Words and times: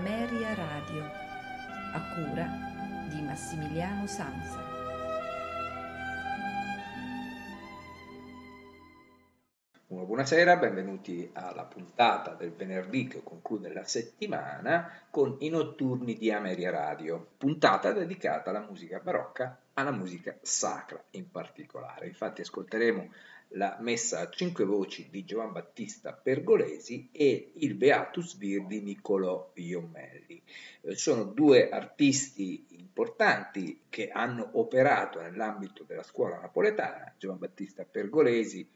Ameria 0.00 0.54
Radio, 0.54 1.02
a 1.92 2.00
cura 2.14 2.46
di 3.10 3.20
Massimiliano 3.20 4.06
Sanza. 4.06 4.58
Buonasera, 9.86 10.56
benvenuti 10.56 11.28
alla 11.34 11.64
puntata 11.64 12.32
del 12.32 12.52
venerdì 12.52 13.08
che 13.08 13.22
conclude 13.22 13.74
la 13.74 13.84
settimana 13.84 14.90
con 15.10 15.36
i 15.40 15.50
notturni 15.50 16.14
di 16.14 16.32
Ameria 16.32 16.70
Radio, 16.70 17.32
puntata 17.36 17.92
dedicata 17.92 18.48
alla 18.48 18.60
musica 18.66 19.00
barocca, 19.00 19.60
alla 19.74 19.92
musica 19.92 20.34
sacra 20.40 20.98
in 21.10 21.30
particolare. 21.30 22.06
Infatti 22.06 22.40
ascolteremo 22.40 23.10
la 23.54 23.76
messa 23.80 24.20
a 24.20 24.28
cinque 24.28 24.64
voci 24.64 25.08
di 25.10 25.24
Giovan 25.24 25.52
Battista 25.52 26.12
Pergolesi 26.12 27.08
e 27.10 27.52
il 27.56 27.74
Beatus 27.74 28.36
Vir 28.36 28.66
di 28.66 28.80
Niccolò 28.80 29.50
Iommelli. 29.54 30.40
Eh, 30.82 30.96
sono 30.96 31.24
due 31.24 31.68
artisti 31.68 32.66
importanti 32.70 33.82
che 33.88 34.08
hanno 34.08 34.50
operato 34.52 35.20
nell'ambito 35.20 35.84
della 35.84 36.02
scuola 36.02 36.38
napoletana. 36.38 37.14
Giovan 37.18 37.38
Battista 37.38 37.84
Pergolesi, 37.84 38.68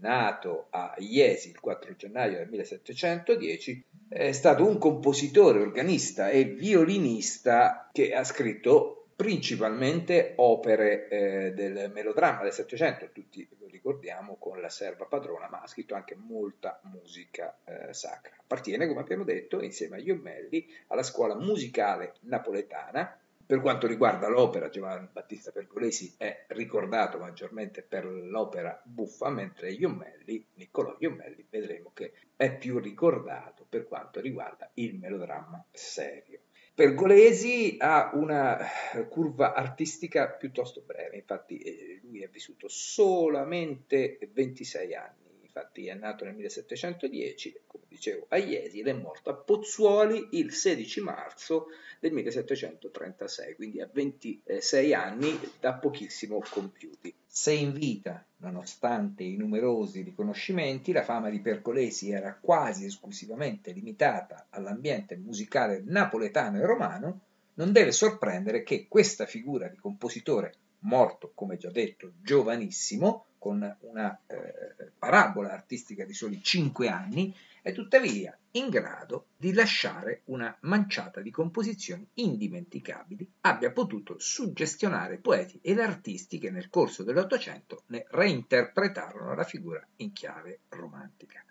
nato 0.00 0.66
a 0.70 0.94
Iesi 0.98 1.48
il 1.48 1.60
4 1.60 1.96
gennaio 1.96 2.36
del 2.38 2.48
1710, 2.48 3.84
è 4.08 4.32
stato 4.32 4.66
un 4.66 4.78
compositore, 4.78 5.60
organista 5.60 6.28
e 6.28 6.44
violinista 6.44 7.88
che 7.92 8.14
ha 8.14 8.24
scritto 8.24 8.97
principalmente 9.18 10.34
opere 10.36 11.08
eh, 11.08 11.52
del 11.52 11.90
melodramma 11.92 12.44
del 12.44 12.52
Settecento, 12.52 13.10
tutti 13.10 13.48
ricordiamo 13.66 14.36
con 14.36 14.60
la 14.60 14.68
serva 14.68 15.06
padrona, 15.06 15.48
ma 15.48 15.60
ha 15.60 15.66
scritto 15.66 15.96
anche 15.96 16.14
molta 16.14 16.78
musica 16.84 17.58
eh, 17.64 17.92
sacra. 17.92 18.36
Appartiene, 18.38 18.86
come 18.86 19.00
abbiamo 19.00 19.24
detto, 19.24 19.60
insieme 19.60 19.96
a 19.96 19.98
Iommelli, 19.98 20.64
alla 20.86 21.02
scuola 21.02 21.34
musicale 21.34 22.14
napoletana. 22.20 23.18
Per 23.44 23.60
quanto 23.60 23.88
riguarda 23.88 24.28
l'opera, 24.28 24.68
Giovanni 24.68 25.08
Battista 25.10 25.50
Pergolesi 25.50 26.14
è 26.16 26.44
ricordato 26.50 27.18
maggiormente 27.18 27.82
per 27.82 28.04
l'opera 28.04 28.80
buffa, 28.84 29.30
mentre 29.30 29.72
Iommelli, 29.72 30.46
Niccolò 30.54 30.94
Iommelli, 31.00 31.44
vedremo 31.50 31.90
che 31.92 32.12
è 32.36 32.56
più 32.56 32.78
ricordato 32.78 33.66
per 33.68 33.88
quanto 33.88 34.20
riguarda 34.20 34.70
il 34.74 34.96
melodramma 34.96 35.64
serio. 35.72 36.42
Pergolesi 36.78 37.74
ha 37.80 38.12
una 38.14 38.92
eh, 38.92 39.08
curva 39.08 39.52
artistica 39.52 40.28
piuttosto 40.28 40.84
breve, 40.86 41.16
infatti 41.16 41.58
eh, 41.58 41.98
lui 42.04 42.22
ha 42.22 42.28
vissuto 42.30 42.68
solamente 42.68 44.16
26 44.32 44.94
anni 44.94 45.27
infatti 45.58 45.88
è 45.88 45.94
nato 45.94 46.24
nel 46.24 46.34
1710, 46.34 47.60
come 47.66 47.84
dicevo, 47.88 48.26
a 48.28 48.36
Iesi 48.36 48.78
ed 48.78 48.86
è 48.86 48.92
morto 48.92 49.30
a 49.30 49.34
Pozzuoli 49.34 50.28
il 50.32 50.52
16 50.52 51.00
marzo 51.00 51.66
del 51.98 52.12
1736, 52.12 53.54
quindi 53.56 53.80
a 53.80 53.88
26 53.92 54.94
anni 54.94 55.38
da 55.58 55.74
pochissimo 55.74 56.40
compiuti. 56.48 57.12
Se 57.26 57.52
in 57.52 57.72
vita, 57.72 58.24
nonostante 58.38 59.24
i 59.24 59.36
numerosi 59.36 60.02
riconoscimenti, 60.02 60.92
la 60.92 61.02
fama 61.02 61.28
di 61.28 61.40
Percolesi 61.40 62.10
era 62.10 62.38
quasi 62.40 62.84
esclusivamente 62.84 63.72
limitata 63.72 64.46
all'ambiente 64.50 65.16
musicale 65.16 65.82
napoletano 65.84 66.58
e 66.58 66.66
romano, 66.66 67.20
non 67.54 67.72
deve 67.72 67.90
sorprendere 67.90 68.62
che 68.62 68.86
questa 68.88 69.26
figura 69.26 69.66
di 69.66 69.76
compositore 69.76 70.54
morto, 70.80 71.32
come 71.34 71.56
già 71.56 71.70
detto, 71.70 72.12
giovanissimo, 72.22 73.26
con 73.38 73.76
una 73.80 74.20
eh, 74.26 74.90
parabola 74.98 75.52
artistica 75.52 76.04
di 76.04 76.14
soli 76.14 76.42
5 76.42 76.88
anni, 76.88 77.34
è 77.62 77.72
tuttavia 77.72 78.36
in 78.52 78.68
grado 78.68 79.26
di 79.36 79.52
lasciare 79.52 80.22
una 80.26 80.56
manciata 80.60 81.20
di 81.20 81.30
composizioni 81.30 82.08
indimenticabili, 82.14 83.30
abbia 83.42 83.72
potuto 83.72 84.16
suggestionare 84.18 85.18
poeti 85.18 85.58
ed 85.62 85.78
artisti 85.78 86.38
che 86.38 86.50
nel 86.50 86.70
corso 86.70 87.02
dell'Ottocento 87.02 87.82
ne 87.86 88.06
reinterpretarono 88.08 89.34
la 89.34 89.44
figura 89.44 89.86
in 89.96 90.12
chiave 90.12 90.60
romantica. 90.70 91.44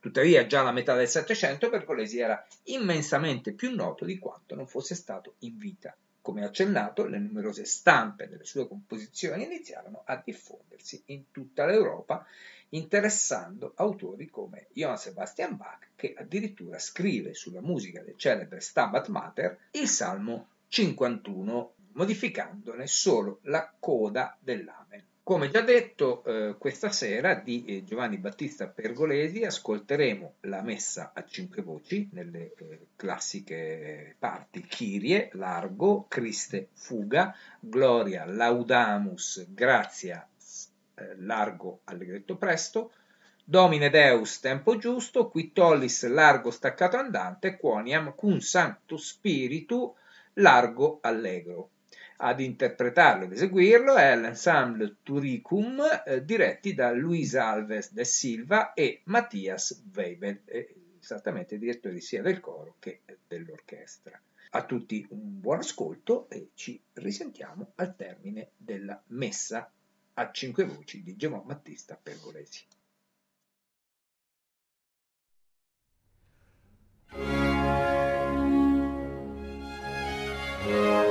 Tuttavia, 0.00 0.46
già 0.46 0.60
alla 0.60 0.72
metà 0.72 0.96
del 0.96 1.08
Settecento 1.08 1.70
Pergolesi 1.70 2.18
era 2.18 2.44
immensamente 2.64 3.52
più 3.52 3.74
noto 3.74 4.04
di 4.04 4.18
quanto 4.18 4.54
non 4.54 4.66
fosse 4.66 4.94
stato 4.94 5.36
in 5.40 5.56
vita 5.56 5.96
come 6.22 6.44
accennato, 6.44 7.06
le 7.06 7.18
numerose 7.18 7.64
stampe 7.64 8.28
delle 8.28 8.44
sue 8.44 8.68
composizioni 8.68 9.44
iniziarono 9.44 10.02
a 10.04 10.20
diffondersi 10.22 11.02
in 11.06 11.30
tutta 11.30 11.66
l'Europa, 11.66 12.26
interessando 12.70 13.72
autori 13.76 14.28
come 14.28 14.68
Johann 14.72 14.96
Sebastian 14.96 15.56
Bach, 15.56 15.88
che 15.96 16.14
addirittura 16.16 16.78
scrive 16.78 17.34
sulla 17.34 17.60
musica 17.60 18.02
del 18.02 18.16
celebre 18.16 18.60
Stabat 18.60 19.08
Mater 19.08 19.58
il 19.72 19.88
Salmo 19.88 20.48
51, 20.68 21.74
modificandone 21.92 22.86
solo 22.86 23.40
la 23.42 23.74
coda 23.78 24.36
dell'Amen. 24.40 25.09
Come 25.30 25.48
già 25.48 25.60
detto, 25.60 26.24
eh, 26.24 26.56
questa 26.58 26.90
sera 26.90 27.34
di 27.34 27.64
eh, 27.64 27.84
Giovanni 27.84 28.16
Battista 28.16 28.66
Pergolesi 28.66 29.44
ascolteremo 29.44 30.38
la 30.40 30.60
messa 30.60 31.12
a 31.14 31.24
cinque 31.24 31.62
voci 31.62 32.08
nelle 32.14 32.52
eh, 32.56 32.86
classiche 32.96 34.16
parti. 34.18 34.62
Kyrie, 34.62 35.30
Largo, 35.34 36.06
Criste, 36.08 36.70
Fuga, 36.72 37.32
Gloria, 37.60 38.24
Laudamus, 38.24 39.46
Grazia, 39.50 40.28
eh, 40.96 41.14
Largo, 41.18 41.82
Allegretto 41.84 42.36
Presto, 42.36 42.90
Domine 43.44 43.88
Deus, 43.88 44.40
tempo 44.40 44.78
giusto, 44.78 45.28
qui 45.28 45.52
tollis 45.52 46.08
largo 46.08 46.50
staccato 46.50 46.96
andante, 46.96 47.56
quoniam 47.56 48.16
cum 48.16 48.40
sancto 48.40 48.96
spiritu 48.96 49.94
largo 50.32 50.98
allegro 51.00 51.70
ad 52.22 52.40
interpretarlo 52.40 53.24
ed 53.24 53.32
eseguirlo 53.32 53.96
è 53.96 54.14
l'ensemble 54.14 54.96
Turicum 55.02 55.82
eh, 56.04 56.22
diretti 56.22 56.74
da 56.74 56.92
Luis 56.92 57.34
Alves 57.34 57.92
de 57.92 58.04
Silva 58.04 58.74
e 58.74 59.00
Mattias 59.04 59.82
Weibel, 59.94 60.42
eh, 60.44 60.74
esattamente 61.00 61.58
direttori 61.58 62.00
sia 62.00 62.20
del 62.20 62.40
coro 62.40 62.76
che 62.78 63.00
dell'orchestra. 63.26 64.20
A 64.52 64.64
tutti 64.64 65.06
un 65.10 65.40
buon 65.40 65.58
ascolto 65.58 66.28
e 66.28 66.50
ci 66.54 66.80
risentiamo 66.94 67.72
al 67.76 67.96
termine 67.96 68.50
della 68.56 69.00
messa 69.08 69.70
a 70.14 70.30
cinque 70.30 70.64
voci 70.64 71.02
di 71.02 71.16
Giovanni 71.16 71.46
Battista 71.46 71.98
Pergolesi. 72.00 72.66
thank 80.62 81.09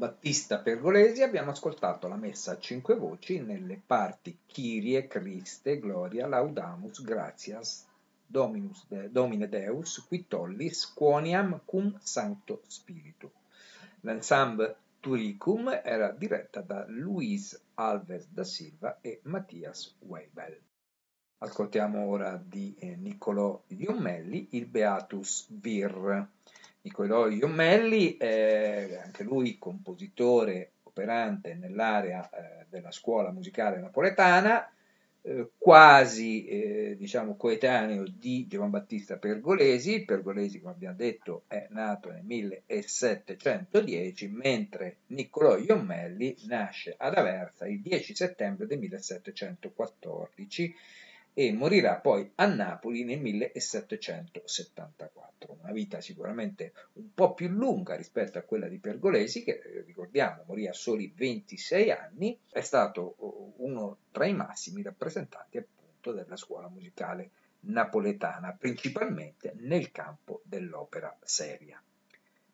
Battista 0.00 0.60
Pergolesi 0.60 1.20
abbiamo 1.20 1.50
ascoltato 1.50 2.08
la 2.08 2.16
messa 2.16 2.52
a 2.52 2.58
cinque 2.58 2.94
voci 2.94 3.38
nelle 3.38 3.78
parti 3.84 4.38
Kyrie, 4.46 5.06
Christe, 5.06 5.78
Gloria, 5.78 6.26
Laudamus, 6.26 7.02
Gratias, 7.02 7.86
Dominus 8.26 8.86
Domine 9.10 9.46
Deus, 9.46 10.02
qui 10.08 10.26
tollis, 10.26 10.90
quoniam 10.94 11.60
cum 11.66 11.98
Sancto 12.02 12.62
Spiritu. 12.66 13.30
L'ensemble 14.00 14.74
Turicum 15.00 15.68
era 15.84 16.12
diretta 16.12 16.62
da 16.62 16.86
Luis 16.88 17.60
Alves 17.74 18.26
da 18.30 18.44
Silva 18.44 19.00
e 19.02 19.20
Mattias 19.24 19.96
Weibel. 19.98 20.58
Ascoltiamo 21.42 22.06
ora 22.06 22.42
di 22.42 22.74
eh, 22.78 22.96
Niccolò 22.96 23.64
Iommelli 23.66 24.48
il 24.52 24.64
Beatus 24.64 25.44
Vir. 25.50 26.26
Niccolò 26.82 27.28
Iommelli, 27.28 28.16
eh, 28.16 29.00
anche 29.04 29.22
lui 29.22 29.58
compositore 29.58 30.72
operante 30.84 31.54
nell'area 31.54 32.28
eh, 32.30 32.66
della 32.70 32.90
scuola 32.90 33.30
musicale 33.30 33.80
napoletana, 33.80 34.66
eh, 35.22 35.50
quasi 35.58 36.46
eh, 36.46 36.96
diciamo 36.96 37.36
coetaneo 37.36 38.06
di 38.08 38.46
Giovan 38.46 38.70
Battista 38.70 39.18
Pergolesi. 39.18 40.06
Pergolesi, 40.06 40.60
come 40.60 40.72
abbiamo 40.72 40.96
detto, 40.96 41.44
è 41.48 41.66
nato 41.68 42.10
nel 42.10 42.24
1710, 42.24 44.28
mentre 44.28 45.00
Niccolò 45.08 45.58
Iommelli 45.58 46.34
nasce 46.46 46.94
ad 46.96 47.14
Aversa 47.14 47.66
il 47.66 47.82
10 47.82 48.14
settembre 48.14 48.66
del 48.66 48.78
1714 48.78 50.74
e 51.32 51.52
morirà 51.52 51.96
poi 51.96 52.30
a 52.36 52.46
Napoli 52.46 53.04
nel 53.04 53.20
1774. 53.20 55.58
Una 55.60 55.72
vita 55.72 56.00
sicuramente 56.00 56.72
un 56.94 57.12
po' 57.14 57.34
più 57.34 57.48
lunga 57.48 57.96
rispetto 57.96 58.38
a 58.38 58.42
quella 58.42 58.68
di 58.68 58.78
Pergolesi, 58.78 59.44
che 59.44 59.60
eh, 59.62 59.82
ricordiamo 59.86 60.42
morì 60.46 60.66
a 60.66 60.72
soli 60.72 61.12
26 61.14 61.90
anni, 61.90 62.38
è 62.50 62.60
stato 62.60 63.14
uh, 63.18 63.54
uno 63.58 63.98
tra 64.10 64.26
i 64.26 64.34
massimi 64.34 64.82
rappresentanti 64.82 65.58
appunto 65.58 66.12
della 66.12 66.36
scuola 66.36 66.68
musicale 66.68 67.30
napoletana, 67.60 68.56
principalmente 68.58 69.54
nel 69.58 69.92
campo 69.92 70.40
dell'opera 70.44 71.16
seria. 71.22 71.80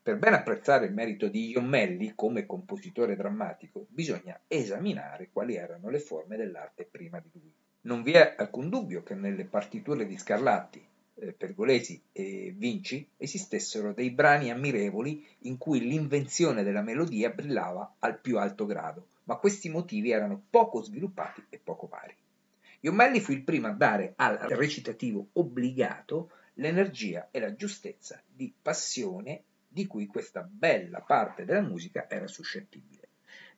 Per 0.02 0.18
ben 0.18 0.34
apprezzare 0.34 0.86
il 0.86 0.92
merito 0.92 1.26
di 1.26 1.50
Iommelli 1.50 2.12
come 2.14 2.46
compositore 2.46 3.16
drammatico, 3.16 3.86
bisogna 3.88 4.38
esaminare 4.46 5.30
quali 5.32 5.56
erano 5.56 5.88
le 5.88 5.98
forme 5.98 6.36
dell'arte 6.36 6.84
prima 6.84 7.18
di 7.18 7.28
lui. 7.32 7.52
Non 7.86 8.02
vi 8.02 8.14
è 8.14 8.34
alcun 8.36 8.68
dubbio 8.68 9.04
che 9.04 9.14
nelle 9.14 9.44
partiture 9.44 10.08
di 10.08 10.18
Scarlatti, 10.18 10.84
eh, 11.14 11.30
Pergolesi 11.30 12.02
e 12.10 12.52
Vinci 12.56 13.08
esistessero 13.16 13.92
dei 13.92 14.10
brani 14.10 14.50
ammirevoli 14.50 15.24
in 15.42 15.56
cui 15.56 15.78
l'invenzione 15.78 16.64
della 16.64 16.82
melodia 16.82 17.30
brillava 17.30 17.94
al 18.00 18.18
più 18.18 18.38
alto 18.38 18.66
grado, 18.66 19.06
ma 19.24 19.36
questi 19.36 19.68
motivi 19.68 20.10
erano 20.10 20.42
poco 20.50 20.82
sviluppati 20.82 21.44
e 21.48 21.60
poco 21.62 21.86
vari. 21.86 22.12
Iomelli 22.80 23.20
fu 23.20 23.30
il 23.30 23.44
primo 23.44 23.68
a 23.68 23.72
dare 23.72 24.14
al 24.16 24.36
recitativo 24.36 25.28
obbligato 25.34 26.30
l'energia 26.54 27.28
e 27.30 27.38
la 27.38 27.54
giustezza 27.54 28.20
di 28.26 28.52
passione 28.60 29.44
di 29.68 29.86
cui 29.86 30.06
questa 30.06 30.42
bella 30.42 31.02
parte 31.02 31.44
della 31.44 31.60
musica 31.60 32.10
era 32.10 32.26
suscettibile. 32.26 33.05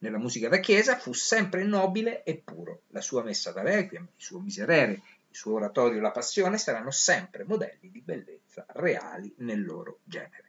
Nella 0.01 0.19
musica 0.19 0.49
da 0.49 0.61
chiesa 0.61 0.97
fu 0.97 1.13
sempre 1.13 1.65
nobile 1.65 2.23
e 2.23 2.37
puro. 2.37 2.83
La 2.89 3.01
sua 3.01 3.25
messa 3.25 3.51
da 3.51 3.63
requiem, 3.63 4.05
il 4.05 4.23
suo 4.23 4.39
miserere, 4.39 4.93
il 4.93 5.37
suo 5.37 5.55
oratorio 5.55 6.01
La 6.01 6.13
Passione 6.13 6.57
saranno 6.57 6.93
sempre 6.93 7.45
modelli 7.45 7.91
di 7.91 8.01
bellezza 8.01 8.65
reali 8.75 9.35
nel 9.39 9.65
loro 9.65 9.99
genere. 10.05 10.45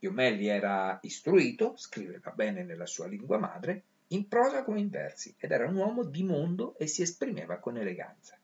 Iomelli 0.00 0.48
era 0.48 0.98
istruito, 1.02 1.74
scriveva 1.76 2.30
bene 2.32 2.62
nella 2.62 2.84
sua 2.84 3.06
lingua 3.06 3.38
madre, 3.38 3.84
in 4.08 4.28
prosa 4.28 4.62
come 4.62 4.80
in 4.80 4.90
versi, 4.90 5.34
ed 5.38 5.50
era 5.50 5.66
un 5.66 5.76
uomo 5.76 6.04
di 6.04 6.22
mondo 6.22 6.76
e 6.76 6.86
si 6.86 7.00
esprimeva 7.00 7.56
con 7.58 7.78
eleganza. 7.78 8.38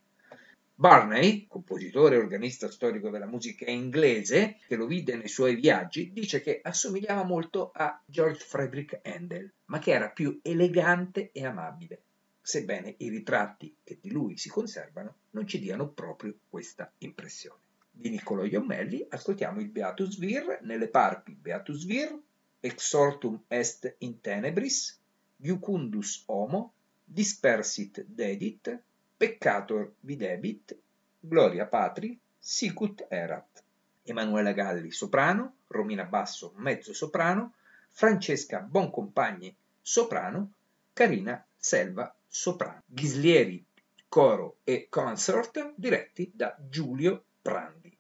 Barney, 0.80 1.46
compositore 1.46 2.14
e 2.14 2.20
organista 2.20 2.70
storico 2.70 3.10
della 3.10 3.26
musica 3.26 3.70
inglese, 3.70 4.60
che 4.66 4.76
lo 4.76 4.86
vide 4.86 5.14
nei 5.14 5.28
suoi 5.28 5.54
viaggi, 5.56 6.10
dice 6.10 6.40
che 6.40 6.60
assomigliava 6.62 7.22
molto 7.22 7.70
a 7.74 8.00
George 8.06 8.42
Frederick 8.42 8.98
Handel, 9.02 9.52
ma 9.66 9.78
che 9.78 9.90
era 9.90 10.08
più 10.08 10.40
elegante 10.42 11.32
e 11.32 11.44
amabile, 11.44 12.00
sebbene 12.40 12.94
i 12.96 13.10
ritratti 13.10 13.76
che 13.84 13.98
di 14.00 14.10
lui 14.10 14.38
si 14.38 14.48
conservano 14.48 15.16
non 15.32 15.46
ci 15.46 15.58
diano 15.58 15.90
proprio 15.90 16.34
questa 16.48 16.90
impressione. 17.00 17.60
Di 17.90 18.08
Niccolò 18.08 18.44
Iommelli 18.44 19.04
ascoltiamo 19.06 19.60
il 19.60 19.68
Beatus 19.68 20.16
Vir 20.16 20.60
nelle 20.62 20.88
parti 20.88 21.32
Beatus 21.32 21.84
Vir, 21.84 22.18
Exortum 22.58 23.42
est 23.48 23.96
in 23.98 24.22
tenebris, 24.22 24.98
Jucundus 25.36 26.22
homo, 26.24 26.72
Dispersit 27.04 28.02
dedit, 28.08 28.82
Peccator 29.20 29.96
videbit, 30.00 30.74
Gloria 31.20 31.66
Patri, 31.66 32.18
Sicut 32.38 33.04
erat. 33.10 33.62
Emanuela 34.02 34.52
Galli, 34.52 34.90
soprano, 34.90 35.56
Romina 35.66 36.04
Basso, 36.04 36.54
mezzo 36.56 36.94
soprano, 36.94 37.52
Francesca 37.90 38.60
Boncompagni, 38.60 39.54
soprano, 39.78 40.52
Carina 40.94 41.44
Selva, 41.54 42.16
soprano. 42.26 42.82
Ghislieri, 42.86 43.62
coro 44.08 44.60
e 44.64 44.86
consort 44.88 45.74
diretti 45.76 46.30
da 46.32 46.56
Giulio 46.58 47.22
Prandi. 47.42 47.94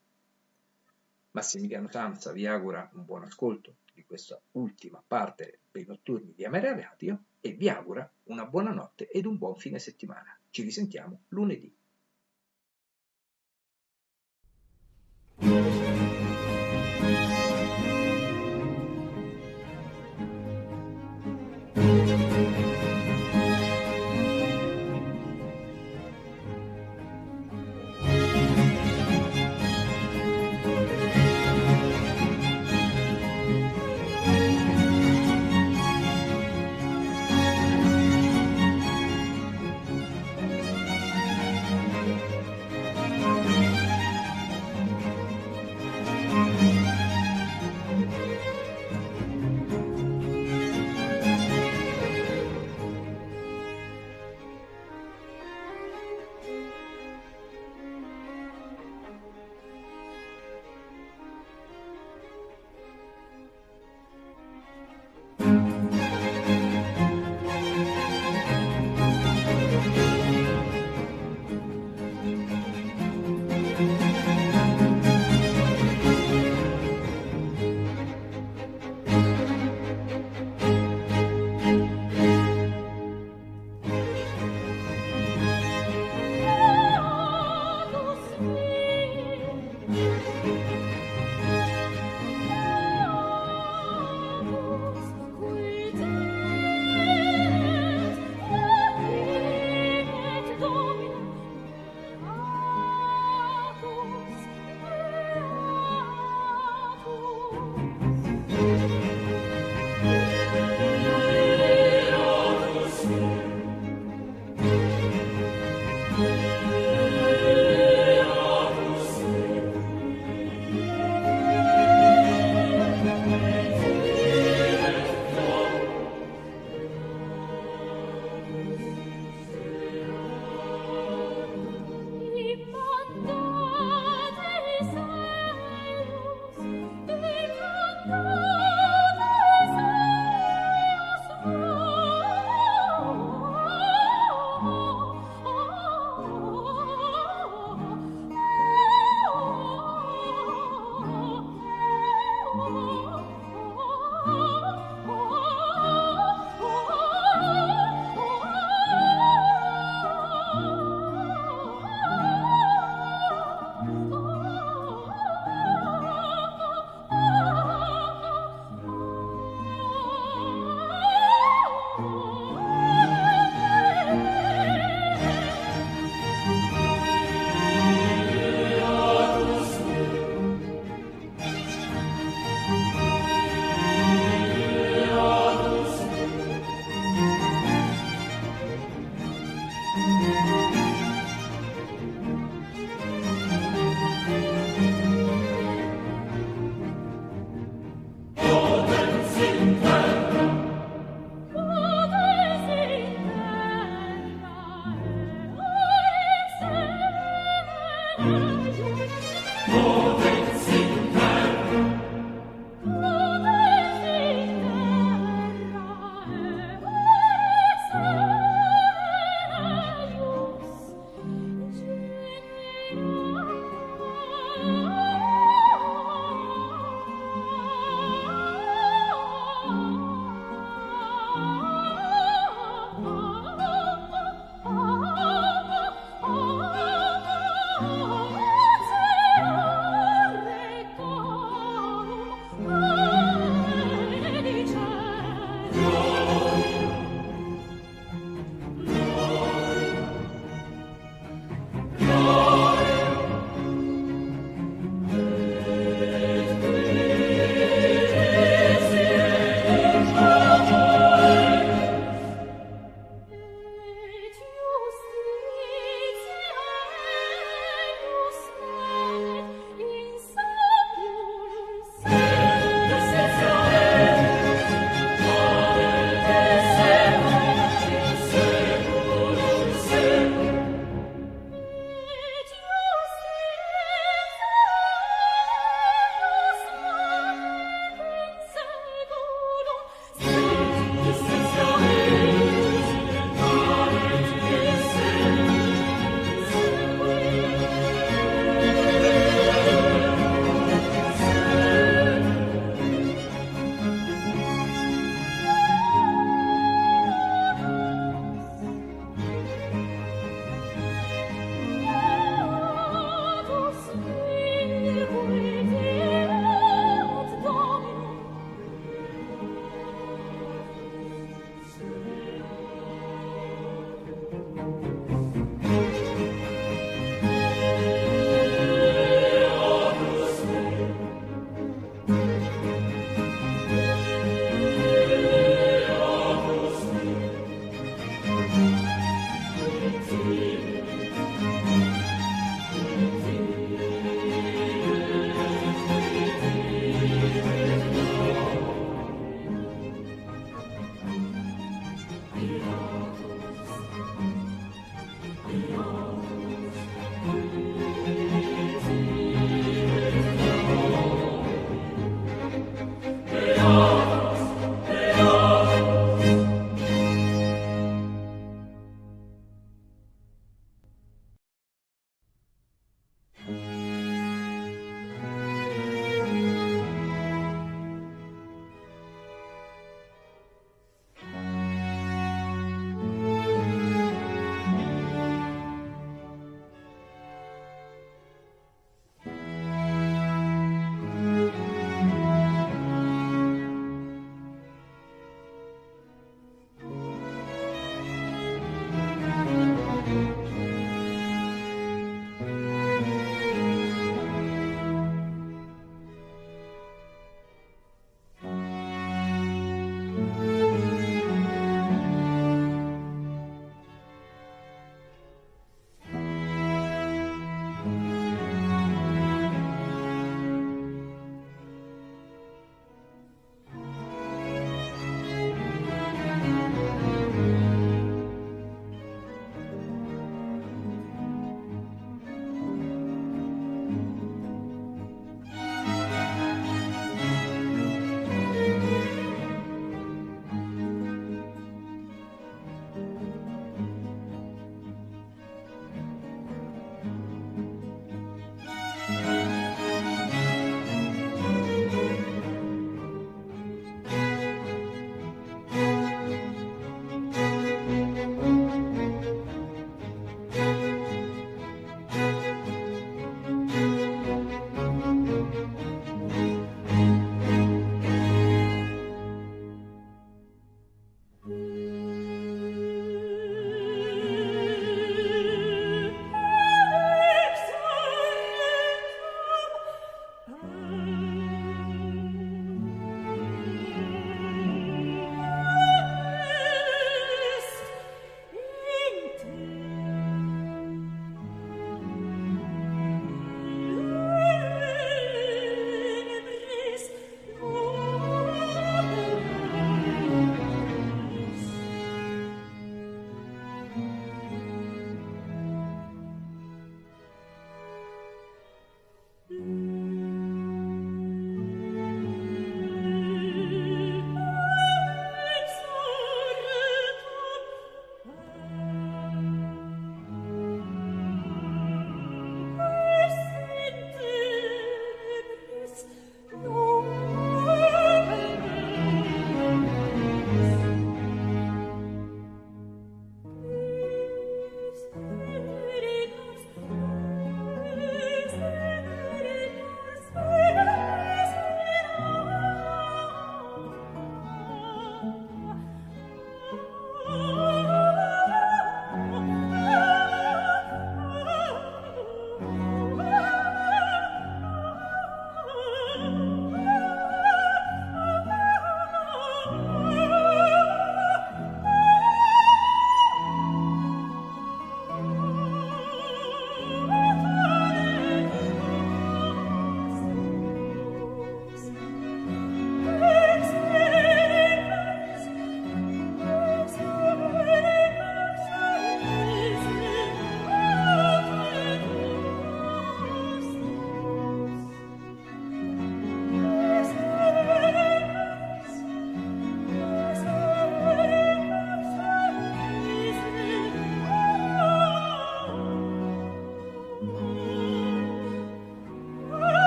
Massimiliano 1.32 1.90
Samsa 1.90 2.32
vi 2.32 2.46
augura 2.46 2.88
un 2.94 3.04
buon 3.04 3.24
ascolto 3.24 3.74
di 3.92 4.06
questa 4.06 4.40
ultima 4.52 5.04
parte 5.06 5.58
dei 5.70 5.84
notturni 5.84 6.32
di 6.34 6.46
Ameria 6.46 6.74
Radio 6.74 7.24
e 7.42 7.52
vi 7.52 7.68
augura 7.68 8.10
una 8.24 8.46
buona 8.46 8.72
notte 8.72 9.06
ed 9.10 9.26
un 9.26 9.36
buon 9.36 9.56
fine 9.56 9.78
settimana. 9.78 10.34
Ci 10.50 10.62
risentiamo 10.62 11.22
lunedì. 11.28 11.72